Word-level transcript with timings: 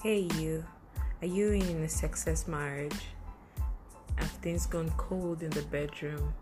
Hey, 0.00 0.28
you. 0.36 0.64
Are 1.22 1.26
you 1.26 1.50
in 1.50 1.82
a 1.82 1.88
sexless 1.88 2.46
marriage? 2.46 3.00
Have 4.14 4.30
things 4.30 4.64
gone 4.64 4.92
cold 4.96 5.42
in 5.42 5.50
the 5.50 5.62
bedroom? 5.62 6.32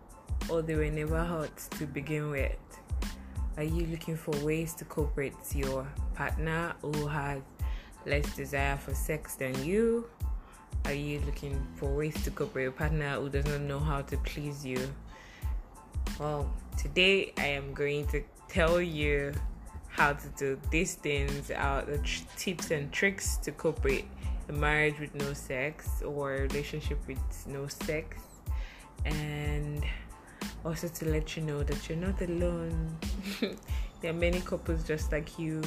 Or 0.47 0.61
they 0.61 0.75
were 0.75 0.91
never 0.91 1.23
hot 1.23 1.57
to 1.71 1.87
begin 1.87 2.29
with? 2.29 2.55
Are 3.57 3.63
you 3.63 3.87
looking 3.87 4.15
for 4.15 4.29
ways 4.45 4.75
to 4.75 4.85
cope 4.85 5.17
with 5.17 5.55
your 5.55 5.87
partner 6.13 6.75
who 6.83 7.07
has 7.07 7.41
less 8.05 8.35
desire 8.35 8.77
for 8.77 8.93
sex 8.93 9.33
than 9.33 9.65
you? 9.65 10.07
Are 10.85 10.93
you 10.93 11.19
looking 11.21 11.59
for 11.77 11.89
ways 11.89 12.23
to 12.25 12.29
cope 12.29 12.53
with 12.53 12.61
your 12.61 12.71
partner 12.71 13.15
who 13.15 13.27
does 13.27 13.45
not 13.45 13.61
know 13.61 13.79
how 13.79 14.03
to 14.03 14.17
please 14.17 14.63
you? 14.63 14.87
Well, 16.19 16.53
today 16.77 17.33
I 17.39 17.47
am 17.47 17.73
going 17.73 18.05
to 18.09 18.21
tell 18.49 18.79
you 18.79 19.33
how 19.97 20.13
to 20.13 20.27
do 20.37 20.59
these 20.69 20.93
things 20.93 21.49
out 21.49 21.87
the 21.87 21.97
tr- 21.97 22.23
tips 22.37 22.69
and 22.69 22.91
tricks 22.91 23.37
to 23.37 23.51
cope 23.51 23.83
with 23.83 24.03
a 24.47 24.53
marriage 24.53 24.99
with 24.99 25.13
no 25.15 25.33
sex 25.33 26.03
or 26.03 26.47
relationship 26.49 26.99
with 27.07 27.17
no 27.47 27.65
sex. 27.65 28.17
And 29.05 29.83
also 30.63 30.87
to 30.87 31.05
let 31.09 31.35
you 31.35 31.43
know 31.43 31.63
that 31.63 31.89
you're 31.89 31.97
not 31.97 32.21
alone. 32.21 32.97
There 33.99 34.11
are 34.11 34.13
many 34.13 34.41
couples 34.41 34.83
just 34.83 35.11
like 35.11 35.39
you 35.39 35.63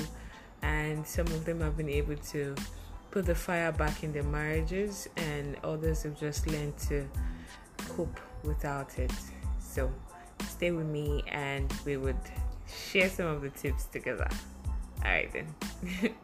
and 0.62 1.04
some 1.04 1.26
of 1.26 1.44
them 1.44 1.60
have 1.62 1.76
been 1.76 1.88
able 1.88 2.14
to 2.30 2.54
put 3.10 3.26
the 3.26 3.34
fire 3.34 3.72
back 3.72 4.04
in 4.04 4.12
their 4.12 4.22
marriages 4.22 5.08
and 5.16 5.56
others 5.64 6.04
have 6.04 6.16
just 6.20 6.46
learned 6.46 6.78
to 6.88 7.08
cope 7.88 8.20
without 8.44 8.96
it. 9.00 9.10
So 9.58 9.90
stay 10.48 10.70
with 10.70 10.86
me 10.86 11.24
and 11.26 11.74
we 11.84 11.96
would 11.96 12.22
share 12.74 13.08
some 13.08 13.26
of 13.26 13.42
the 13.42 13.50
tips 13.50 13.84
together. 13.84 14.28
All 15.04 15.10
right, 15.10 15.32
then. 15.32 15.46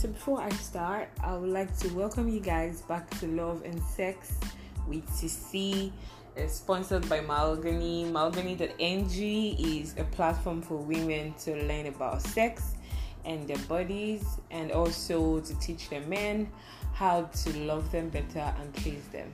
so, 0.00 0.08
before 0.08 0.40
I 0.40 0.50
start, 0.50 1.08
I 1.22 1.36
would 1.36 1.50
like 1.50 1.76
to 1.78 1.88
welcome 1.88 2.28
you 2.28 2.40
guys 2.40 2.82
back 2.82 3.10
to 3.18 3.26
Love 3.26 3.62
and 3.64 3.82
Sex 3.82 4.38
with 4.86 5.06
CC. 5.08 5.92
Uh, 6.36 6.46
sponsored 6.46 7.08
by 7.08 7.20
Mahogany. 7.20 8.04
Mahogany.ng 8.04 9.56
is 9.58 9.94
a 9.98 10.04
platform 10.04 10.60
for 10.60 10.76
women 10.76 11.34
to 11.44 11.56
learn 11.64 11.86
about 11.86 12.20
sex 12.20 12.75
and 13.26 13.46
their 13.48 13.58
bodies, 13.68 14.24
and 14.50 14.72
also 14.72 15.40
to 15.40 15.58
teach 15.58 15.88
the 15.88 16.00
men 16.00 16.48
how 16.94 17.22
to 17.22 17.58
love 17.58 17.90
them 17.92 18.08
better 18.08 18.54
and 18.60 18.72
please 18.74 19.06
them. 19.08 19.32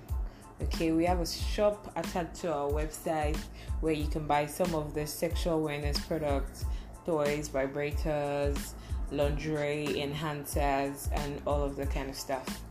Okay, 0.63 0.93
we 0.93 1.05
have 1.05 1.21
a 1.21 1.27
shop 1.27 1.93
attached 1.97 2.37
to 2.43 2.53
our 2.53 2.71
website 2.71 3.39
where 3.81 3.93
you 3.93 4.07
can 4.07 4.27
buy 4.27 4.47
some 4.47 4.75
of 4.75 4.95
the 4.95 5.07
sexual 5.07 5.55
awareness 5.55 5.99
products, 6.01 6.65
toys, 7.05 7.49
vibrators, 7.49 8.73
lingerie, 9.11 9.89
enhancers, 9.89 11.09
and 11.13 11.43
all 11.47 11.63
of 11.63 11.77
the 11.77 11.87
kind 11.87 12.09
of 12.09 12.17
stuff. 12.17 12.63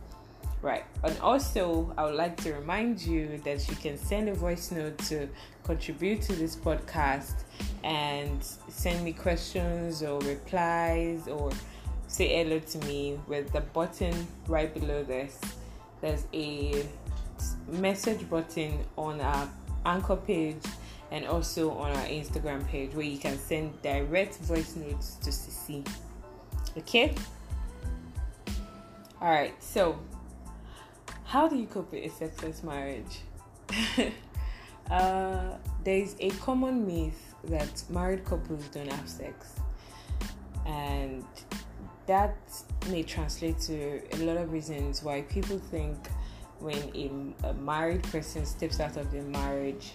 Right. 0.62 0.84
And 1.02 1.18
also, 1.18 1.92
I 1.98 2.04
would 2.04 2.14
like 2.14 2.36
to 2.44 2.52
remind 2.54 3.02
you 3.02 3.40
that 3.44 3.68
you 3.68 3.74
can 3.74 3.98
send 3.98 4.28
a 4.28 4.34
voice 4.34 4.70
note 4.70 4.96
to 5.10 5.28
contribute 5.64 6.22
to 6.22 6.34
this 6.34 6.54
podcast 6.54 7.34
and 7.82 8.44
send 8.68 9.04
me 9.04 9.12
questions 9.12 10.04
or 10.04 10.20
replies 10.20 11.26
or 11.26 11.50
say 12.06 12.28
hello 12.28 12.60
to 12.60 12.78
me 12.86 13.18
with 13.26 13.50
the 13.52 13.60
button 13.60 14.14
right 14.46 14.72
below 14.72 15.02
this. 15.02 15.40
There's 16.00 16.26
a 16.32 16.86
message 17.66 18.30
button 18.30 18.84
on 18.96 19.20
our 19.20 19.48
anchor 19.84 20.14
page 20.14 20.62
and 21.10 21.26
also 21.26 21.72
on 21.72 21.90
our 21.90 22.06
Instagram 22.06 22.64
page 22.68 22.94
where 22.94 23.04
you 23.04 23.18
can 23.18 23.36
send 23.36 23.82
direct 23.82 24.38
voice 24.38 24.76
notes 24.76 25.16
to 25.22 25.30
CC. 25.30 25.84
Okay? 26.78 27.16
Alright, 29.20 29.60
so 29.62 29.98
how 31.32 31.48
do 31.48 31.56
you 31.56 31.66
cope 31.66 31.90
with 31.90 32.04
a 32.04 32.10
sexless 32.10 32.62
marriage? 32.62 33.20
uh, 34.90 35.56
there 35.82 35.96
is 35.96 36.14
a 36.20 36.28
common 36.32 36.86
myth 36.86 37.34
that 37.44 37.82
married 37.88 38.22
couples 38.26 38.68
don't 38.68 38.92
have 38.92 39.08
sex, 39.08 39.54
and 40.66 41.24
that 42.04 42.36
may 42.90 43.02
translate 43.02 43.58
to 43.60 44.02
a 44.12 44.16
lot 44.18 44.36
of 44.36 44.52
reasons 44.52 45.02
why 45.02 45.22
people 45.22 45.58
think 45.70 45.96
when 46.58 46.76
a, 46.94 47.48
a 47.48 47.54
married 47.54 48.02
person 48.02 48.44
steps 48.44 48.78
out 48.78 48.98
of 48.98 49.10
their 49.10 49.22
marriage 49.22 49.92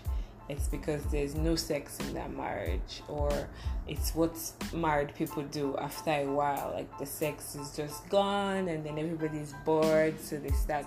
it's 0.49 0.67
because 0.67 1.03
there's 1.05 1.35
no 1.35 1.55
sex 1.55 1.99
in 1.99 2.13
that 2.13 2.31
marriage 2.31 3.01
or 3.07 3.49
it's 3.87 4.15
what 4.15 4.35
married 4.73 5.13
people 5.15 5.43
do 5.43 5.75
after 5.77 6.11
a 6.11 6.25
while. 6.25 6.71
Like 6.73 6.97
the 6.97 7.05
sex 7.05 7.55
is 7.55 7.75
just 7.75 8.07
gone 8.09 8.67
and 8.67 8.85
then 8.85 8.97
everybody's 8.97 9.53
bored 9.65 10.19
so 10.19 10.37
they 10.37 10.51
start 10.51 10.85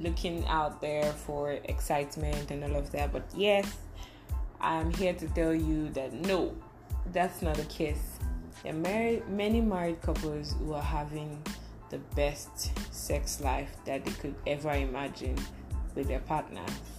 looking 0.00 0.46
out 0.46 0.80
there 0.80 1.12
for 1.12 1.52
excitement 1.52 2.50
and 2.50 2.64
all 2.64 2.76
of 2.76 2.90
that. 2.92 3.12
But 3.12 3.24
yes 3.34 3.76
i'm 4.58 4.90
here 4.94 5.12
to 5.12 5.28
tell 5.28 5.54
you 5.54 5.90
that 5.90 6.14
no 6.14 6.54
that's 7.12 7.42
not 7.42 7.56
the 7.56 7.64
case. 7.64 8.18
There 8.62 8.74
are 8.74 9.30
many 9.30 9.60
married 9.60 10.02
couples 10.02 10.54
who 10.58 10.72
are 10.72 10.82
having 10.82 11.40
the 11.90 11.98
best 12.16 12.72
sex 12.92 13.40
life 13.40 13.70
that 13.84 14.04
they 14.04 14.10
could 14.12 14.34
ever 14.46 14.72
imagine 14.72 15.36
with 15.94 16.08
their 16.08 16.20
partners 16.20 16.68
and 16.68 16.95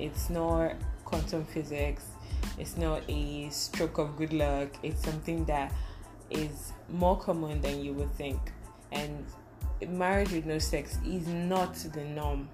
it's 0.00 0.30
not 0.30 0.72
quantum 1.04 1.44
physics. 1.44 2.04
It's 2.58 2.76
not 2.76 3.02
a 3.08 3.48
stroke 3.50 3.98
of 3.98 4.16
good 4.16 4.32
luck. 4.32 4.68
It's 4.82 5.02
something 5.04 5.44
that 5.46 5.72
is 6.30 6.72
more 6.88 7.18
common 7.18 7.60
than 7.60 7.82
you 7.82 7.92
would 7.94 8.12
think. 8.14 8.38
And 8.92 9.24
marriage 9.88 10.32
with 10.32 10.46
no 10.46 10.58
sex 10.58 10.98
is 11.06 11.26
not 11.26 11.74
the 11.74 12.04
norm. 12.04 12.48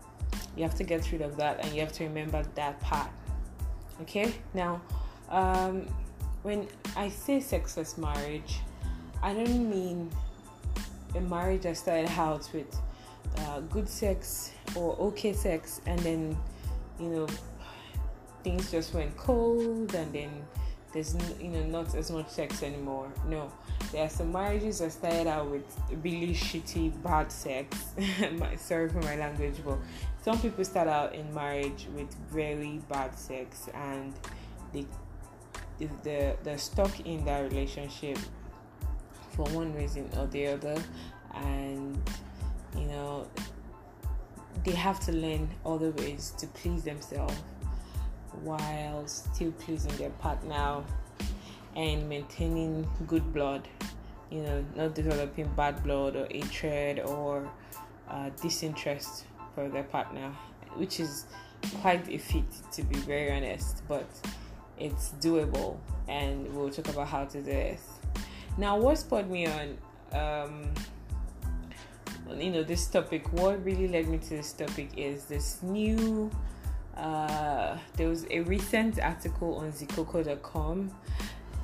You 0.57 0.63
have 0.63 0.75
to 0.77 0.85
get 0.85 1.11
rid 1.13 1.23
of 1.23 1.37
that 1.37 1.65
and 1.65 1.75
you 1.75 1.81
have 1.81 1.93
to 1.93 2.05
remember 2.05 2.43
that 2.55 2.81
part. 2.81 3.11
Okay? 4.03 4.33
Now 4.55 4.81
um, 5.29 5.87
when 6.43 6.69
i 6.95 7.09
say 7.09 7.41
sexless 7.41 7.99
marriage 7.99 8.61
i 9.23 9.35
don't 9.35 9.69
mean 9.69 10.11
a 11.17 11.21
marriage 11.21 11.63
that 11.63 11.77
started 11.77 12.09
out 12.11 12.49
with 12.53 12.79
uh, 13.39 13.61
good 13.61 13.89
sex 13.89 14.53
or 14.75 14.97
okay 14.97 15.33
sex 15.33 15.81
and 15.87 15.99
then 16.01 16.37
you 16.99 17.09
know 17.09 17.27
things 18.43 18.71
just 18.71 18.95
went 18.95 19.17
cold 19.17 19.95
and 19.95 20.13
then 20.13 20.31
there's 20.93 21.17
you 21.41 21.49
know 21.49 21.65
not 21.65 21.95
as 21.95 22.11
much 22.11 22.29
sex 22.29 22.63
anymore. 22.63 23.13
No 23.29 23.51
there 23.93 24.05
are 24.05 24.11
some 24.11 24.33
marriages 24.33 24.79
that 24.79 24.93
started 24.93 25.27
out 25.27 25.51
with 25.51 25.65
really 26.03 26.33
shitty 26.33 27.03
bad 27.03 27.31
sex. 27.31 27.77
Sorry 28.57 28.89
for 28.89 29.03
my 29.03 29.17
language 29.17 29.57
but 29.65 29.79
some 30.23 30.41
people 30.41 30.65
start 30.65 30.89
out 30.89 31.15
in 31.15 31.33
marriage 31.35 31.87
with 31.95 32.13
very 32.31 32.81
bad 32.89 33.19
sex 33.19 33.69
and 33.75 34.15
they 34.73 34.87
the 35.79 36.37
they're 36.43 36.59
stuck 36.59 37.01
in 37.01 37.25
that 37.25 37.43
relationship 37.51 38.19
for 39.33 39.45
one 39.47 39.75
reason 39.75 40.09
or 40.17 40.27
the 40.29 40.47
other. 40.49 40.83
And 41.35 42.01
you 42.77 42.87
know 42.87 43.27
they 44.67 44.73
have 44.73 44.99
to 44.99 45.13
learn 45.13 45.49
other 45.65 45.93
ways 45.93 46.35
to 46.37 46.47
please 46.49 46.83
themselves 46.83 47.41
while 48.43 49.07
still 49.07 49.53
pleasing 49.53 49.97
their 49.97 50.11
partner 50.11 50.83
and 51.77 52.09
maintaining 52.09 52.87
good 53.07 53.33
blood 53.33 53.67
you 54.29 54.43
know 54.43 54.65
not 54.75 54.93
developing 54.93 55.47
bad 55.57 55.81
blood 55.85 56.17
or 56.17 56.27
hatred 56.33 56.99
or 56.99 57.49
uh, 58.11 58.29
disinterest 58.43 59.25
for 59.55 59.69
their 59.69 59.85
partner 59.85 60.33
which 60.75 60.99
is 60.99 61.27
quite 61.81 62.07
a 62.09 62.19
feat 62.19 62.51
to 62.73 62.83
be 62.83 62.97
very 62.97 63.31
honest 63.31 63.83
but 63.87 64.07
it's 64.79 65.13
doable 65.21 65.79
and 66.09 66.53
we'll 66.55 66.71
talk 66.71 66.89
about 66.89 67.07
how 67.07 67.25
to 67.25 67.39
do 67.39 67.45
this 67.45 67.83
now 68.59 68.77
what 68.77 68.99
spurred 68.99 69.31
me 69.31 69.47
on 69.47 69.79
um, 70.13 70.75
you 72.35 72.51
know 72.51 72.63
this 72.63 72.87
topic 72.87 73.33
what 73.33 73.63
really 73.65 73.89
led 73.89 74.09
me 74.09 74.19
to 74.19 74.31
this 74.31 74.53
topic 74.53 74.91
is 74.97 75.27
this 75.27 75.63
new 75.63 76.31
uh, 76.97 77.77
there 77.97 78.09
was 78.09 78.27
a 78.31 78.41
recent 78.41 78.99
article 79.01 79.57
on 79.57 79.71
zikoko.com 79.73 80.91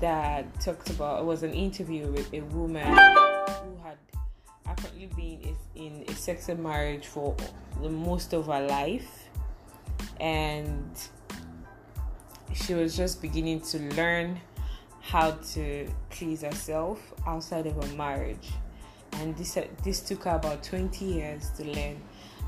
that 0.00 0.61
talked 0.61 0.91
about 0.91 1.20
it 1.20 1.25
was 1.25 1.43
an 1.43 1.55
interview 1.55 2.06
with 2.09 2.32
a 2.35 2.41
woman 2.41 2.87
who 2.87 3.76
had 3.82 3.97
apparently 4.67 5.06
been 5.06 5.56
in 5.75 6.05
a 6.09 6.14
sexual 6.14 6.56
marriage 6.56 7.06
for 7.06 7.37
the 7.81 7.88
most 7.88 8.32
of 8.32 8.47
her 8.47 8.67
life. 8.67 9.29
And 10.20 10.91
she 12.55 12.75
was 12.75 12.97
just 12.97 13.23
beginning 13.23 13.61
to 13.62 13.79
learn 13.94 14.41
how 15.00 15.32
to 15.32 15.88
please 16.11 16.43
herself 16.43 17.00
outside 17.26 17.67
of 17.67 17.76
a 17.76 17.97
marriage 17.97 18.50
and 19.23 19.37
this 19.37 19.57
this 19.85 20.01
took 20.01 20.25
her 20.25 20.37
about 20.37 20.63
20 20.63 21.05
years 21.05 21.51
to 21.51 21.65
learn 21.65 21.97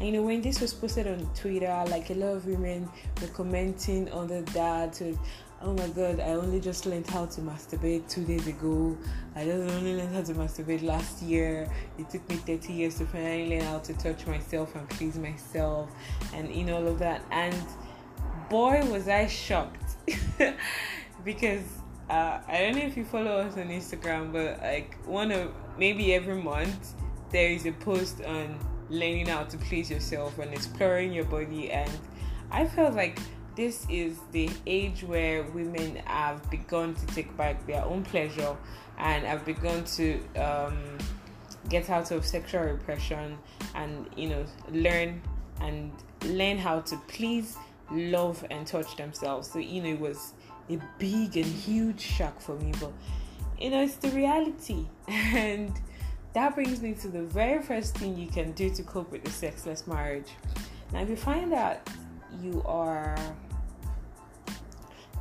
And 0.00 0.08
you 0.08 0.12
know, 0.12 0.22
when 0.22 0.42
this 0.42 0.60
was 0.60 0.74
posted 0.74 1.06
on 1.06 1.30
Twitter, 1.34 1.84
like 1.88 2.10
a 2.10 2.14
lot 2.14 2.34
of 2.34 2.46
women 2.46 2.88
were 3.20 3.28
commenting 3.28 4.10
under 4.10 4.42
that. 4.42 4.92
To, 4.94 5.16
oh 5.62 5.72
my 5.72 5.86
god, 5.88 6.18
I 6.18 6.30
only 6.30 6.60
just 6.60 6.84
learned 6.84 7.06
how 7.08 7.26
to 7.26 7.40
masturbate 7.40 8.08
two 8.08 8.24
days 8.24 8.46
ago. 8.48 8.98
I 9.36 9.44
just 9.44 9.72
only 9.72 9.94
learned 9.96 10.14
how 10.14 10.22
to 10.22 10.34
masturbate 10.34 10.82
last 10.82 11.22
year. 11.22 11.70
It 11.96 12.10
took 12.10 12.28
me 12.28 12.36
30 12.36 12.72
years 12.72 12.98
to 12.98 13.06
finally 13.06 13.50
learn 13.50 13.66
how 13.68 13.78
to 13.78 13.94
touch 13.94 14.26
myself 14.26 14.74
and 14.74 14.88
please 14.90 15.16
myself, 15.16 15.90
and 16.34 16.52
you 16.52 16.64
know 16.64 16.76
all 16.76 16.88
of 16.88 16.98
that. 16.98 17.22
And 17.30 17.54
boy, 18.50 18.84
was 18.90 19.06
I 19.06 19.28
shocked 19.28 19.96
because 21.24 21.62
uh, 22.10 22.40
I 22.48 22.58
don't 22.58 22.76
know 22.76 22.82
if 22.82 22.96
you 22.96 23.04
follow 23.04 23.38
us 23.38 23.56
on 23.56 23.68
Instagram, 23.68 24.32
but 24.32 24.60
like 24.60 24.96
one 25.06 25.30
of 25.30 25.52
maybe 25.78 26.14
every 26.14 26.40
month 26.40 26.94
there 27.30 27.48
is 27.48 27.66
a 27.66 27.72
post 27.72 28.22
on 28.24 28.58
learning 28.90 29.26
how 29.26 29.44
to 29.44 29.58
please 29.58 29.90
yourself 29.90 30.38
and 30.38 30.52
exploring 30.52 31.12
your 31.12 31.24
body. 31.24 31.70
And 31.70 31.90
I 32.50 32.66
felt 32.66 32.94
like 32.94 33.18
this 33.56 33.86
is 33.88 34.18
the 34.32 34.50
age 34.66 35.02
where 35.02 35.44
women 35.44 35.96
have 36.04 36.48
begun 36.50 36.94
to 36.94 37.06
take 37.08 37.36
back 37.36 37.66
their 37.66 37.84
own 37.84 38.02
pleasure 38.04 38.56
and 38.98 39.24
have 39.24 39.44
begun 39.44 39.84
to 39.84 40.20
um, 40.36 40.98
get 41.68 41.88
out 41.90 42.10
of 42.10 42.24
sexual 42.24 42.62
repression 42.62 43.38
and 43.74 44.08
you 44.16 44.28
know 44.28 44.44
learn 44.70 45.20
and 45.60 45.90
learn 46.26 46.58
how 46.58 46.80
to 46.80 46.96
please 47.08 47.56
love 47.90 48.44
and 48.50 48.66
touch 48.66 48.96
themselves. 48.96 49.50
So 49.50 49.58
you 49.58 49.82
know 49.82 49.90
it 49.90 50.00
was 50.00 50.34
a 50.70 50.78
big 50.98 51.36
and 51.36 51.46
huge 51.46 52.00
shock 52.00 52.40
for 52.40 52.56
me 52.56 52.72
but 52.80 52.92
you 53.60 53.70
know 53.70 53.82
it's 53.82 53.96
the 53.96 54.10
reality 54.10 54.86
and 55.08 55.72
that 56.34 56.56
brings 56.56 56.82
me 56.82 56.94
to 56.94 57.08
the 57.08 57.22
very 57.22 57.62
first 57.62 57.96
thing 57.96 58.18
you 58.18 58.26
can 58.26 58.52
do 58.52 58.68
to 58.68 58.82
cope 58.82 59.10
with 59.10 59.26
a 59.26 59.30
sexless 59.30 59.86
marriage. 59.86 60.30
Now, 60.92 61.00
if 61.00 61.08
you 61.08 61.16
find 61.16 61.50
that 61.52 61.88
you 62.42 62.60
are 62.66 63.16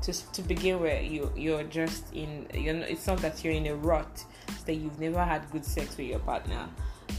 to, 0.01 0.31
to 0.31 0.41
begin 0.41 0.81
with, 0.81 1.09
you 1.09 1.31
you're 1.37 1.63
just 1.63 2.11
in 2.13 2.47
you're 2.53 2.73
not, 2.73 2.89
it's 2.89 3.05
not 3.05 3.19
that 3.19 3.43
you're 3.43 3.53
in 3.53 3.67
a 3.67 3.75
rut, 3.75 4.25
it's 4.47 4.63
that 4.63 4.73
you've 4.73 4.99
never 4.99 5.23
had 5.23 5.49
good 5.51 5.63
sex 5.63 5.95
with 5.97 6.07
your 6.07 6.19
partner. 6.19 6.67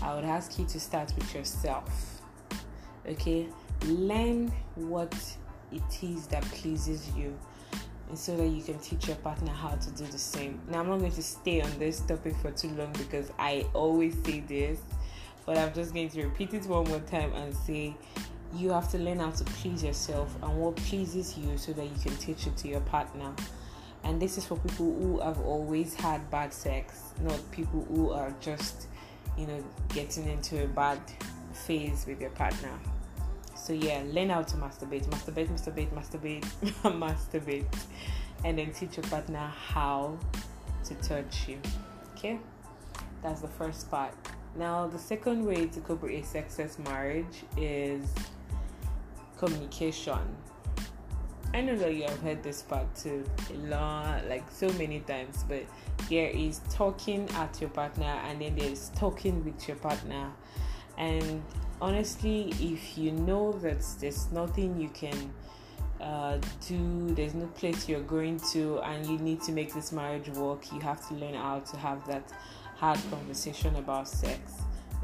I 0.03 0.15
would 0.15 0.25
ask 0.25 0.59
you 0.59 0.67
to 0.67 0.81
start 0.81 1.13
with 1.17 1.33
yourself. 1.33 2.21
Okay, 3.07 3.47
learn 3.87 4.53
what 4.75 5.15
it 5.71 6.03
is 6.03 6.27
that 6.27 6.43
pleases 6.47 7.09
you 7.17 7.39
and 8.09 8.19
so 8.19 8.37
that 8.37 8.47
you 8.47 8.63
can 8.63 8.79
teach 8.79 9.07
your 9.07 9.17
partner 9.17 9.51
how 9.51 9.71
to 9.71 9.91
do 9.93 10.05
the 10.05 10.19
same. 10.19 10.61
Now, 10.69 10.81
I'm 10.81 10.89
not 10.89 10.99
going 11.01 11.13
to 11.13 11.23
stay 11.23 11.61
on 11.61 11.79
this 11.79 12.01
topic 12.01 12.37
for 12.37 12.51
too 12.51 12.69
long 12.71 12.93
because 12.93 13.31
I 13.39 13.67
always 13.73 14.15
say 14.25 14.41
this, 14.41 14.79
but 15.47 15.59
I'm 15.59 15.73
just 15.73 15.95
going 15.95 16.11
to 16.11 16.25
repeat 16.25 16.55
it 16.55 16.67
one 16.67 16.89
more 16.89 17.01
time 17.01 17.33
and 17.35 17.55
say 17.55 17.95
you 18.55 18.71
have 18.71 18.91
to 18.93 18.99
learn 18.99 19.19
how 19.19 19.31
to 19.31 19.45
please 19.45 19.83
yourself 19.83 20.35
and 20.43 20.57
what 20.57 20.77
pleases 20.77 21.37
you 21.37 21.57
so 21.57 21.73
that 21.73 21.85
you 21.85 21.99
can 22.03 22.17
teach 22.17 22.47
it 22.47 22.57
to 22.59 22.69
your 22.69 22.81
partner. 22.81 23.33
And 24.05 24.21
this 24.21 24.37
is 24.37 24.45
for 24.45 24.57
people 24.59 24.95
who 24.95 25.21
have 25.21 25.41
always 25.41 25.95
had 25.95 26.31
bad 26.31 26.53
sex, 26.53 27.01
not 27.21 27.41
people 27.51 27.87
who 27.89 28.11
are 28.11 28.35
just, 28.41 28.87
you 29.39 29.47
know, 29.47 29.65
getting 29.89 30.29
into 30.29 30.63
a 30.63 30.67
bad 30.69 31.01
phase 31.53 32.05
with 32.07 32.21
your 32.21 32.31
partner. 32.31 32.79
So 33.65 33.73
yeah, 33.73 34.03
learn 34.13 34.29
how 34.29 34.43
to 34.43 34.57
masturbate, 34.57 35.07
masturbate, 35.07 35.49
masturbate, 35.49 35.89
masturbate, 35.89 36.45
masturbate, 36.83 37.65
and 38.45 38.59
then 38.59 38.75
teach 38.75 38.99
your 38.99 39.05
partner 39.05 39.51
how 39.69 40.19
to 40.85 40.95
touch 40.97 41.49
you. 41.49 41.59
Okay, 42.15 42.39
that's 43.23 43.41
the 43.41 43.49
first 43.49 43.91
part. 43.91 44.13
Now 44.55 44.87
the 44.87 44.99
second 44.99 45.47
way 45.47 45.65
to 45.65 45.81
cope 45.81 46.03
with 46.03 46.11
a 46.11 46.23
sexless 46.23 46.79
marriage 46.79 47.45
is 47.57 48.07
communication. 49.39 50.21
I 51.55 51.63
know 51.63 51.75
that 51.77 51.95
you 51.95 52.03
have 52.03 52.21
heard 52.21 52.43
this 52.43 52.61
part 52.61 52.95
too 52.95 53.25
a 53.51 53.57
lot, 53.69 54.29
like 54.29 54.45
so 54.51 54.69
many 54.75 55.01
times, 55.01 55.43
but 55.49 55.65
there 56.11 56.29
is 56.29 56.61
talking 56.69 57.31
at 57.31 57.59
your 57.63 57.71
partner 57.71 58.21
and 58.27 58.43
then 58.43 58.57
there's 58.57 58.91
talking 58.91 59.43
with 59.43 59.67
your 59.67 59.79
partner. 59.79 60.31
And 60.99 61.43
honestly, 61.81 62.53
if 62.61 62.97
you 62.97 63.13
know 63.13 63.53
that 63.53 63.85
there's 64.01 64.31
nothing 64.33 64.81
you 64.81 64.89
can 64.91 65.33
uh, 66.01 66.39
do, 66.67 67.15
there's 67.15 67.35
no 67.35 67.47
place 67.47 67.89
you're 67.89 68.01
going 68.01 68.39
to, 68.53 68.79
and 68.81 69.07
you 69.07 69.19
need 69.19 69.41
to 69.43 69.53
make 69.53 69.73
this 69.73 69.93
marriage 69.93 70.29
work, 70.31 70.73
you 70.73 70.81
have 70.81 71.07
to 71.09 71.15
learn 71.15 71.35
how 71.35 71.61
to 71.61 71.77
have 71.77 72.07
that 72.07 72.33
hard 72.77 72.99
conversation 73.11 73.75
about 73.77 74.09
sex. 74.09 74.41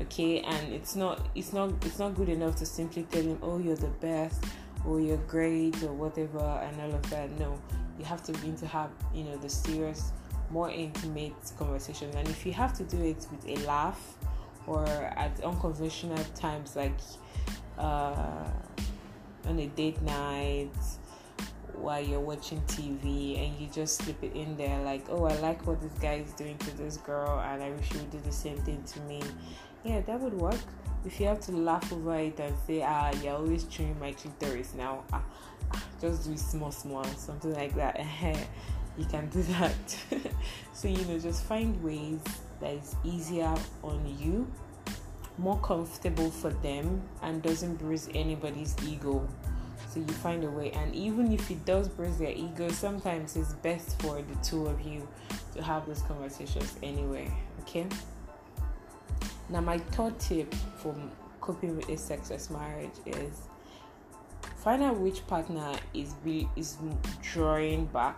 Okay, 0.00 0.40
and 0.40 0.72
it's 0.72 0.96
not 0.96 1.26
it's 1.34 1.52
not 1.52 1.72
it's 1.84 1.98
not 1.98 2.14
good 2.14 2.28
enough 2.28 2.56
to 2.56 2.66
simply 2.66 3.02
tell 3.10 3.22
him, 3.22 3.38
oh, 3.42 3.58
you're 3.58 3.76
the 3.76 3.94
best, 4.00 4.44
or 4.86 5.00
you're 5.00 5.24
great, 5.28 5.82
or 5.82 5.92
whatever, 5.92 6.38
and 6.38 6.80
all 6.80 6.94
of 6.94 7.10
that. 7.10 7.30
No, 7.38 7.58
you 7.98 8.04
have 8.04 8.22
to 8.24 8.32
begin 8.32 8.56
to 8.56 8.66
have 8.66 8.90
you 9.14 9.24
know 9.24 9.36
the 9.36 9.48
serious, 9.48 10.12
more 10.50 10.70
intimate 10.70 11.34
conversation, 11.58 12.10
and 12.16 12.28
if 12.28 12.46
you 12.46 12.52
have 12.52 12.72
to 12.78 12.84
do 12.84 13.02
it 13.02 13.26
with 13.30 13.46
a 13.46 13.66
laugh 13.66 14.16
or 14.66 14.86
at 14.86 15.40
unconventional 15.42 16.22
times 16.34 16.76
like 16.76 16.98
uh, 17.78 18.48
on 19.46 19.58
a 19.58 19.66
date 19.68 20.00
night 20.02 20.70
while 21.80 22.02
you're 22.02 22.20
watching 22.20 22.60
TV 22.62 23.46
and 23.46 23.58
you 23.58 23.66
just 23.72 24.02
slip 24.02 24.22
it 24.22 24.34
in 24.34 24.56
there 24.56 24.82
like, 24.82 25.04
oh, 25.08 25.24
I 25.24 25.34
like 25.36 25.66
what 25.66 25.80
this 25.80 25.92
guy 25.94 26.14
is 26.14 26.32
doing 26.34 26.58
to 26.58 26.76
this 26.76 26.98
girl 26.98 27.40
and 27.40 27.62
I 27.62 27.70
wish 27.70 27.90
he 27.90 27.98
would 27.98 28.10
do 28.10 28.20
the 28.20 28.32
same 28.32 28.58
thing 28.58 28.82
to 28.84 29.00
me. 29.00 29.22
Yeah, 29.84 30.00
that 30.02 30.20
would 30.20 30.34
work. 30.34 30.60
If 31.06 31.18
you 31.18 31.26
have 31.26 31.40
to 31.40 31.52
laugh 31.52 31.90
over 31.92 32.16
it 32.16 32.38
and 32.38 32.54
say, 32.66 32.82
ah, 32.86 33.10
you're 33.22 33.34
always 33.34 33.64
chewing 33.64 33.98
my 33.98 34.12
clitoris 34.12 34.74
now, 34.74 35.04
ah, 35.12 35.22
ah, 35.72 35.82
just 36.00 36.24
do 36.26 36.32
it 36.32 36.38
small, 36.38 36.70
small, 36.70 37.04
something 37.04 37.54
like 37.54 37.74
that. 37.76 37.98
you 38.98 39.06
can 39.06 39.28
do 39.30 39.42
that. 39.42 39.96
so, 40.74 40.88
you 40.88 41.02
know, 41.06 41.18
just 41.18 41.44
find 41.44 41.82
ways 41.82 42.20
that 42.60 42.74
is 42.74 42.96
easier 43.04 43.54
on 43.82 44.16
you, 44.18 44.50
more 45.38 45.58
comfortable 45.58 46.30
for 46.30 46.50
them, 46.50 47.02
and 47.22 47.42
doesn't 47.42 47.76
bruise 47.76 48.08
anybody's 48.14 48.76
ego. 48.86 49.26
So 49.88 50.00
you 50.00 50.06
find 50.06 50.44
a 50.44 50.50
way, 50.50 50.70
and 50.72 50.94
even 50.94 51.32
if 51.32 51.50
it 51.50 51.64
does 51.64 51.88
bruise 51.88 52.18
their 52.18 52.30
ego, 52.30 52.68
sometimes 52.68 53.36
it's 53.36 53.54
best 53.54 54.00
for 54.02 54.22
the 54.22 54.34
two 54.44 54.66
of 54.66 54.80
you 54.82 55.08
to 55.56 55.62
have 55.62 55.86
those 55.86 56.02
conversations 56.02 56.76
anyway. 56.82 57.32
Okay. 57.62 57.86
Now, 59.48 59.60
my 59.60 59.78
third 59.78 60.18
tip 60.20 60.54
for 60.76 60.94
coping 61.40 61.76
with 61.76 61.88
a 61.88 61.96
sexless 61.96 62.50
marriage 62.50 62.90
is 63.06 63.48
find 64.62 64.82
out 64.82 64.96
which 64.98 65.26
partner 65.26 65.72
is 65.92 66.14
be, 66.22 66.48
is 66.54 66.76
drawing 67.22 67.86
back 67.86 68.16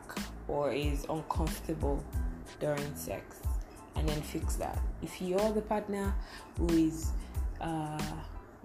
or 0.48 0.72
is 0.72 1.06
uncomfortable 1.08 2.04
during 2.60 2.94
sex 2.96 3.36
and 3.96 4.08
then 4.08 4.20
fix 4.22 4.56
that. 4.56 4.80
If 5.02 5.20
you're 5.20 5.52
the 5.52 5.62
partner 5.62 6.14
who 6.58 6.68
is 6.68 7.10
uh, 7.60 8.00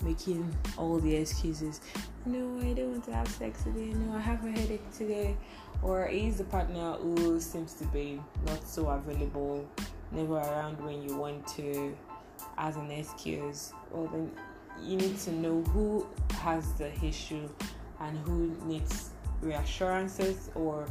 making 0.04 0.56
all 0.78 1.00
the 1.00 1.16
excuses, 1.16 1.82
no, 2.26 2.60
I 2.60 2.74
don't 2.74 2.92
want 2.92 3.06
to 3.06 3.14
have 3.14 3.28
sex 3.28 3.64
today, 3.64 3.94
no, 3.94 4.16
I 4.16 4.20
have 4.20 4.46
a 4.46 4.52
headache 4.52 4.92
today, 4.92 5.36
or 5.82 6.08
is 6.08 6.38
the 6.38 6.44
partner 6.44 6.94
who 6.94 7.40
seems 7.40 7.74
to 7.76 7.86
be 7.86 8.20
not 8.46 8.68
so 8.68 8.90
available, 8.90 9.68
never 10.12 10.36
around 10.36 10.80
when 10.84 11.02
you 11.02 11.16
want 11.16 11.48
to, 11.56 11.96
as 12.58 12.76
an 12.76 12.92
excuse, 12.92 13.74
well, 13.92 14.08
then 14.08 14.32
you 14.82 14.98
need 14.98 15.18
to 15.20 15.32
know 15.32 15.62
who 15.74 16.06
has 16.40 16.74
the 16.74 16.92
issue 17.04 17.50
and 18.00 18.18
who 18.20 18.56
needs 18.66 19.12
reassurances 19.42 20.50
or 20.56 20.86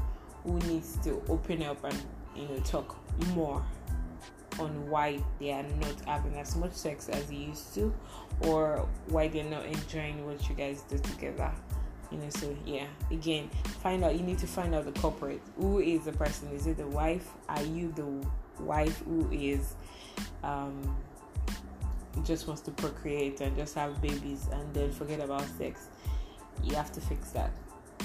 who 0.45 0.59
needs 0.61 0.97
to 0.99 1.23
open 1.28 1.62
up 1.62 1.83
and 1.85 2.02
you 2.35 2.49
know 2.49 2.59
talk 2.61 2.97
more 3.35 3.64
on 4.58 4.88
why 4.88 5.18
they 5.38 5.52
are 5.52 5.62
not 5.62 5.94
having 6.06 6.36
as 6.38 6.56
much 6.56 6.72
sex 6.72 7.08
as 7.08 7.26
they 7.26 7.36
used 7.36 7.75
to 7.75 7.92
or 8.46 8.88
why 9.08 9.28
they're 9.28 9.44
not 9.44 9.64
enjoying 9.66 10.25
what 10.26 10.48
you 10.48 10.54
guys 10.54 10.82
do 10.82 10.98
together. 10.98 11.50
You 12.10 12.18
know 12.18 12.30
so 12.30 12.56
yeah. 12.64 12.86
Again 13.10 13.50
find 13.82 14.04
out 14.04 14.14
you 14.14 14.22
need 14.22 14.38
to 14.38 14.46
find 14.46 14.75
out 14.75 14.84
the 14.84 14.92
culprit. 14.92 15.40
Who 15.56 15.80
is 15.80 16.04
the 16.04 16.12
person? 16.12 16.48
Is 16.50 16.66
it 16.66 16.76
the 16.76 16.86
wife? 16.86 17.28
Are 17.48 17.62
you 17.62 17.92
the 17.92 18.26
wife 18.62 19.02
who 19.04 19.28
is 19.32 19.75
um 20.42 20.96
just 22.25 22.46
wants 22.46 22.62
to 22.62 22.70
procreate 22.70 23.40
and 23.42 23.54
just 23.56 23.75
have 23.75 24.00
babies 24.00 24.48
and 24.52 24.72
then 24.72 24.90
forget 24.92 25.20
about 25.20 25.44
sex? 25.58 25.88
You 26.62 26.75
have 26.75 26.92
to 26.92 27.00
fix 27.00 27.30
that. 27.30 27.50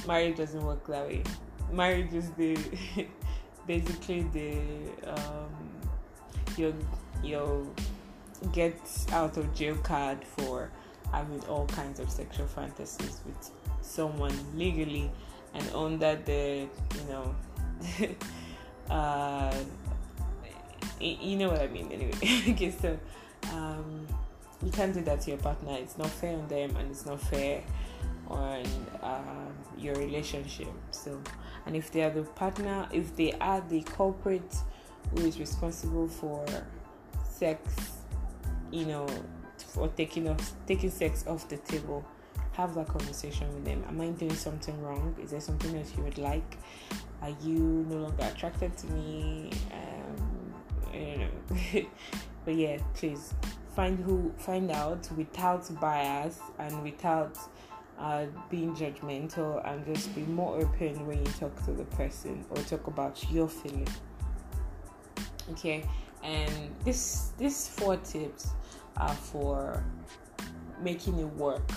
Marriage 0.08 0.38
doesn't 0.38 0.63
work 0.63 0.86
that 0.88 1.08
way. 1.08 1.24
Marriage 1.72 2.13
is 2.13 2.31
the 2.31 2.58
basically 3.67 4.24
the 4.34 4.60
um 5.08 5.72
your 6.58 7.65
get 8.53 8.75
out 9.12 9.38
of 9.38 9.53
jail 9.53 9.75
card 9.77 10.24
for 10.24 10.72
having 11.12 11.43
all 11.46 11.67
kinds 11.67 12.00
of 12.00 12.10
sexual 12.10 12.48
fantasies 12.48 13.22
with 13.25 13.51
someone 13.81 14.34
legally 14.55 15.12
and 15.53 15.70
under 15.75 16.15
the 16.25 16.67
you 16.96 17.10
know 17.10 17.36
uh 18.93 19.53
you 21.00 21.36
know 21.36 21.50
what 21.50 21.62
I 21.62 21.67
mean 21.67 21.91
anyway 21.91 22.13
okay 22.51 22.72
so 22.72 22.98
um 23.51 24.08
you 24.63 24.72
can't 24.72 24.93
do 24.93 25.01
that 25.01 25.22
to 25.22 25.31
your 25.31 25.39
partner. 25.39 25.75
It's 25.79 25.98
not 25.98 26.10
fair 26.10 26.38
on 26.38 26.48
them, 26.48 26.75
and 26.75 26.91
it's 26.91 27.05
not 27.05 27.20
fair 27.20 27.63
on 28.27 28.63
um, 29.01 29.53
your 29.77 29.96
relationship. 29.96 30.67
So, 30.91 31.20
and 31.65 31.75
if 31.75 31.91
they 31.91 32.03
are 32.03 32.10
the 32.10 32.24
partner, 32.24 32.88
if 32.91 33.15
they 33.15 33.34
are 33.34 33.62
the 33.70 33.81
culprit 33.81 34.55
who 35.12 35.25
is 35.25 35.39
responsible 35.39 36.08
for 36.08 36.46
sex, 37.24 37.62
you 38.72 38.86
know, 38.86 39.08
for 39.58 39.88
taking 39.89 40.29
off 40.29 40.53
taking 40.67 40.89
sex 40.89 41.25
off 41.27 41.48
the 41.50 41.58
table, 41.58 42.05
have 42.53 42.75
that 42.75 42.88
conversation 42.88 43.53
with 43.53 43.65
them. 43.65 43.84
Am 43.88 44.00
I 44.01 44.08
doing 44.10 44.36
something 44.36 44.79
wrong? 44.81 45.15
Is 45.22 45.31
there 45.31 45.41
something 45.41 45.75
else 45.77 45.91
you 45.98 46.03
would 46.03 46.17
like? 46.17 46.58
Are 47.22 47.36
you 47.41 47.86
no 47.89 47.98
longer 47.98 48.24
attracted 48.24 48.77
to 48.77 48.88
me? 48.88 49.51
Um, 49.72 50.53
you 50.93 51.17
know. 51.17 51.88
but 52.46 52.55
yeah, 52.55 52.77
please 52.93 53.34
find 53.75 54.00
who 54.00 54.34
find 54.38 54.72
out 54.72 55.10
without 55.15 55.79
bias 55.79 56.39
and 56.60 56.84
without 56.84 57.38
uh, 58.00 58.25
being 58.50 58.75
judgmental 58.75 59.62
and 59.70 59.86
just 59.86 60.13
be 60.15 60.22
more 60.22 60.58
open 60.58 61.05
when 61.05 61.20
you 61.20 61.31
talk 61.39 61.55
to 61.65 61.72
the 61.72 61.86
person 61.86 62.43
or 62.50 62.58
talk 62.63 62.88
about 62.88 63.31
your 63.31 63.48
feeling 63.48 63.88
okay 65.51 65.84
and 66.24 66.51
this 66.84 67.31
these 67.38 67.67
four 67.67 67.98
tips 67.98 68.50
are 68.98 69.13
for 69.13 69.84
making 70.81 71.20
it 71.20 71.27
work 71.36 71.70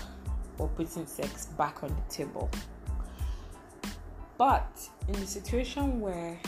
or 0.59 0.69
putting 0.69 1.07
sex 1.07 1.47
back 1.59 1.83
on 1.83 1.89
the 1.89 2.15
table. 2.15 2.51
But 4.37 4.89
in 5.09 5.15
the 5.15 5.27
situation 5.27 6.01
where 6.01 6.39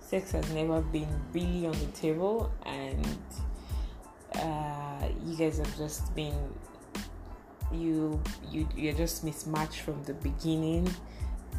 sex 0.00 0.32
has 0.32 0.50
never 0.52 0.80
been 0.80 1.08
really 1.32 1.66
on 1.66 1.72
the 1.72 1.92
table 1.94 2.52
and 2.64 3.06
uh, 4.34 5.08
you 5.24 5.36
guys 5.36 5.58
have 5.58 5.76
just 5.76 6.14
been 6.14 6.34
you 7.72 8.20
you 8.50 8.68
you're 8.76 8.92
just 8.92 9.24
mismatched 9.24 9.80
from 9.80 10.02
the 10.04 10.14
beginning 10.14 10.88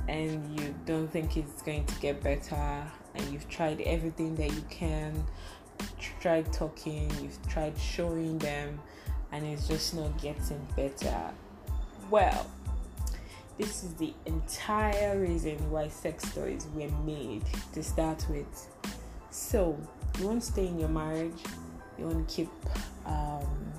and 0.08 0.60
you 0.60 0.76
don't 0.86 1.08
think 1.08 1.38
it's 1.38 1.62
going 1.64 1.86
to 1.86 2.00
get 2.00 2.22
better 2.22 2.84
and 3.16 3.26
you've 3.32 3.48
tried 3.50 3.82
everything 3.82 4.36
that 4.36 4.54
you 4.54 4.64
can. 4.70 5.24
Tried 6.22 6.52
talking 6.54 7.12
you've 7.22 7.46
tried 7.48 7.78
showing 7.78 8.38
them 8.38 8.80
and 9.32 9.46
it's 9.46 9.68
just 9.68 9.96
not 9.96 10.22
getting 10.22 10.66
better. 10.76 11.32
Well 12.10 12.50
this 13.58 13.84
is 13.84 13.94
the 13.96 14.14
entire 14.26 15.20
reason 15.20 15.58
why 15.70 15.88
sex 15.88 16.34
toys 16.34 16.68
were 16.74 16.90
made 17.06 17.44
to 17.74 17.84
start 17.84 18.26
with. 18.30 18.68
So 19.30 19.78
you 20.20 20.28
want 20.28 20.42
to 20.42 20.52
stay 20.52 20.68
in 20.68 20.80
your 20.80 20.90
marriage? 20.90 21.38
You 21.98 22.06
want 22.06 22.28
to 22.28 22.36
keep 22.36 22.50
um, 23.06 23.74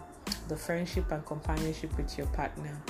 the 0.49 0.57
friendship 0.57 1.11
and 1.11 1.25
companionship 1.27 1.97
with 1.97 2.17
your 2.17 2.29
partner, 2.29 2.81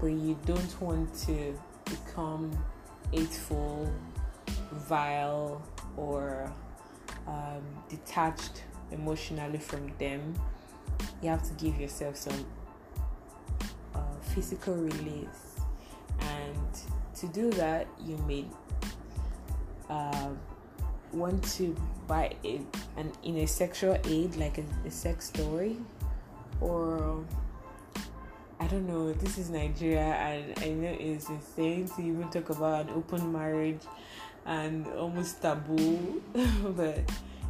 but 0.00 0.08
you 0.08 0.38
don't 0.44 0.80
want 0.80 1.14
to 1.26 1.58
become 1.86 2.50
hateful, 3.10 3.90
vile, 4.72 5.62
or 5.96 6.52
um, 7.26 7.62
detached 7.88 8.64
emotionally 8.90 9.58
from 9.58 9.92
them, 9.98 10.34
you 11.22 11.28
have 11.28 11.42
to 11.42 11.54
give 11.54 11.80
yourself 11.80 12.16
some 12.16 12.46
uh, 13.94 13.98
physical 14.34 14.74
release. 14.74 15.60
And 16.20 16.68
to 17.16 17.26
do 17.28 17.50
that, 17.52 17.86
you 18.04 18.16
may 18.26 18.46
uh, 19.88 20.30
want 21.12 21.42
to 21.56 21.76
buy 22.06 22.34
a, 22.44 22.60
an 22.96 23.12
in 23.22 23.38
a 23.38 23.46
sexual 23.46 23.98
aid 24.06 24.36
like 24.36 24.58
a, 24.58 24.64
a 24.86 24.90
sex 24.90 25.26
story 25.26 25.76
or 26.60 27.24
I 28.60 28.66
don't 28.68 28.86
know, 28.86 29.12
this 29.12 29.38
is 29.38 29.50
Nigeria 29.50 30.00
and 30.00 30.58
I 30.60 30.68
know 30.68 30.96
it's 30.98 31.28
insane 31.28 31.88
to 31.96 32.02
even 32.02 32.28
talk 32.30 32.50
about 32.50 32.86
an 32.86 32.94
open 32.94 33.32
marriage 33.32 33.80
and 34.46 34.86
almost 34.88 35.42
taboo, 35.42 36.22
but 36.76 37.00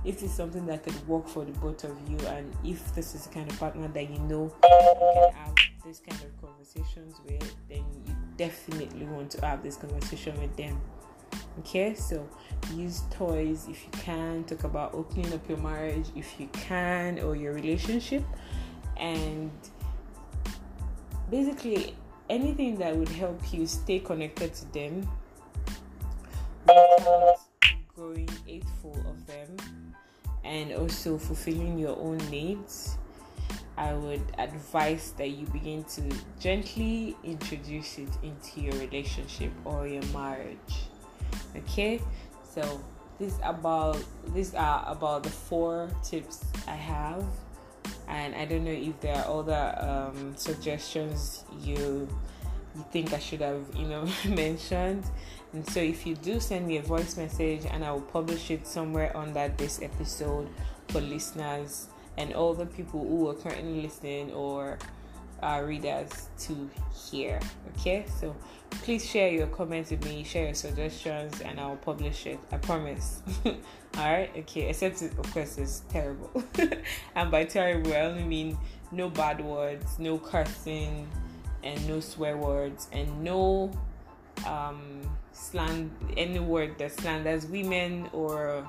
it 0.05 0.23
is 0.23 0.33
something 0.33 0.67
that 0.67 0.83
could 0.83 1.09
work 1.09 1.29
for 1.29 1.45
the 1.45 1.53
both 1.53 1.85
of 1.85 1.97
you. 2.09 2.19
And 2.27 2.53
if 2.65 2.95
this 2.95 3.15
is 3.15 3.27
the 3.27 3.35
kind 3.35 3.51
of 3.51 3.59
partner 3.59 3.89
that 3.89 4.11
you 4.11 4.19
know 4.21 4.53
you 4.63 4.95
can 5.01 5.33
have 5.33 5.55
this 5.85 6.01
kind 6.01 6.21
of 6.23 6.41
conversations 6.41 7.17
with, 7.25 7.55
then 7.69 7.85
you 8.07 8.15
definitely 8.37 9.07
want 9.07 9.31
to 9.33 9.47
have 9.47 9.63
this 9.63 9.77
conversation 9.77 10.39
with 10.41 10.57
them. 10.57 10.81
Okay, 11.61 11.95
so 11.95 12.29
use 12.75 13.03
toys 13.11 13.67
if 13.69 13.85
you 13.85 13.91
can, 13.93 14.45
talk 14.45 14.65
about 14.65 14.95
opening 14.95 15.33
up 15.33 15.47
your 15.49 15.59
marriage 15.59 16.07
if 16.17 16.41
you 16.41 16.49
can, 16.53 17.19
or 17.19 17.37
your 17.37 17.53
relationship 17.53 18.25
and 18.97 19.51
basically 21.31 21.95
anything 22.31 22.77
that 22.77 22.97
would 22.97 23.09
help 23.09 23.53
you 23.53 23.67
stay 23.67 23.99
connected 23.99 24.55
to 24.55 24.73
them 24.73 25.09
growing 27.95 28.29
hateful 28.47 28.97
of 29.09 29.27
them 29.27 29.95
and 30.45 30.73
also 30.73 31.19
fulfilling 31.19 31.79
your 31.79 31.97
own 31.99 32.19
needs 32.31 32.97
i 33.77 33.93
would 33.93 34.23
advise 34.39 35.13
that 35.17 35.31
you 35.31 35.47
begin 35.47 35.85
to 35.85 36.03
gently 36.39 37.17
introduce 37.25 37.99
it 37.99 38.09
into 38.23 38.61
your 38.61 38.75
relationship 38.75 39.51
or 39.65 39.87
your 39.87 40.03
marriage. 40.13 40.75
Okay? 41.57 42.01
So 42.45 42.83
this 43.19 43.39
about 43.43 44.03
these 44.35 44.55
are 44.55 44.85
about 44.87 45.23
the 45.23 45.31
four 45.31 45.89
tips 46.03 46.45
i 46.67 46.75
have. 46.75 47.25
And 48.09 48.35
I 48.35 48.45
don't 48.45 48.65
know 48.65 48.71
if 48.71 49.01
there 49.01 49.17
are 49.17 49.41
other 49.41 49.75
um, 49.79 50.37
suggestions 50.37 51.45
you 51.61 52.09
you 52.75 52.85
think 52.91 53.13
I 53.13 53.19
should 53.19 53.41
have 53.41 53.65
you 53.75 53.87
know 53.87 54.09
mentioned. 54.29 55.05
And 55.53 55.69
so 55.69 55.81
if 55.81 56.07
you 56.07 56.15
do 56.15 56.41
send 56.41 56.67
me 56.67 56.79
a 56.79 56.83
voice 56.83 57.17
message 57.17 57.67
and 57.71 57.85
I 57.85 57.93
will 57.93 58.01
publish 58.01 58.51
it 58.51 58.67
somewhere 58.67 59.15
under 59.17 59.53
this 59.57 59.83
episode 59.83 60.49
for 60.89 61.01
listeners 61.01 61.89
and 62.17 62.33
all 62.35 62.55
the 62.55 62.67
people 62.67 63.01
who 63.01 63.29
are 63.29 63.35
currently 63.35 63.83
listening 63.83 64.33
or 64.33 64.79
our 65.43 65.67
readers 65.67 66.29
to 66.39 66.71
hear. 67.11 67.41
Okay, 67.77 68.07
so 68.21 68.35
please 68.71 69.05
share 69.05 69.29
your 69.29 69.49
comments 69.49 69.91
with 69.91 70.05
me, 70.05 70.23
share 70.25 70.47
your 70.47 70.55
suggestions, 70.55 71.41
and 71.41 71.59
I'll 71.59 71.77
publish 71.77 72.27
it. 72.27 72.39
I 72.51 72.59
promise. 72.59 73.23
Alright, 73.97 74.31
okay, 74.39 74.69
except 74.71 75.03
it, 75.03 75.19
of 75.19 75.31
course 75.33 75.59
it's 75.59 75.81
terrible. 75.91 76.43
and 77.15 77.31
by 77.31 77.45
terrible, 77.45 77.93
I 77.93 78.01
only 78.03 78.25
mean 78.25 78.57
no 78.93 79.11
bad 79.11 79.45
words, 79.45 79.99
no 79.99 80.19
cursing, 80.19 81.09
and 81.63 81.87
no 81.89 82.01
swear 82.01 82.37
words, 82.37 82.89
and 82.93 83.23
no 83.23 83.71
um 84.47 85.03
slang 85.33 85.91
any 86.17 86.39
word 86.39 86.79
that 86.79 86.93
slanders 86.93 87.47
women 87.47 88.09
or 88.13 88.69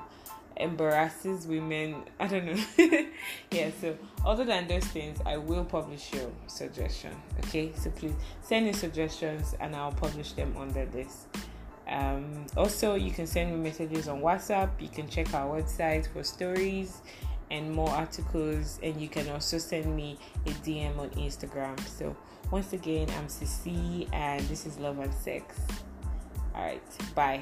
embarrasses 0.56 1.46
women. 1.46 2.04
I 2.20 2.26
don't 2.26 2.46
know. 2.46 2.64
yeah, 3.50 3.70
so 3.80 3.96
other 4.24 4.44
than 4.44 4.68
those 4.68 4.84
things, 4.84 5.18
I 5.26 5.36
will 5.36 5.64
publish 5.64 6.12
your 6.12 6.30
suggestion. 6.46 7.14
Okay, 7.44 7.72
so 7.74 7.90
please 7.90 8.14
send 8.42 8.66
your 8.66 8.74
suggestions 8.74 9.54
and 9.60 9.74
I'll 9.74 9.92
publish 9.92 10.32
them 10.32 10.54
under 10.58 10.86
this. 10.86 11.26
Um, 11.86 12.46
also, 12.56 12.94
you 12.94 13.10
can 13.10 13.26
send 13.26 13.52
me 13.52 13.58
messages 13.58 14.08
on 14.08 14.20
WhatsApp. 14.20 14.70
You 14.80 14.88
can 14.88 15.08
check 15.08 15.32
our 15.34 15.60
website 15.60 16.10
for 16.12 16.22
stories 16.24 17.02
and 17.50 17.70
more 17.70 17.90
articles, 17.90 18.80
and 18.82 18.98
you 19.00 19.08
can 19.08 19.28
also 19.28 19.58
send 19.58 19.94
me 19.94 20.18
a 20.46 20.50
DM 20.50 20.98
on 20.98 21.10
Instagram. 21.10 21.78
So, 21.86 22.16
once 22.50 22.72
again, 22.72 23.08
I'm 23.18 23.26
Cici, 23.26 24.08
and 24.14 24.40
this 24.48 24.64
is 24.64 24.78
Love 24.78 24.98
and 24.98 25.12
Sex. 25.12 25.60
All 26.54 26.62
right, 26.62 26.82
bye. 27.14 27.40